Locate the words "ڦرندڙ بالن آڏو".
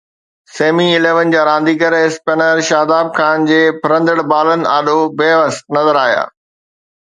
3.83-4.97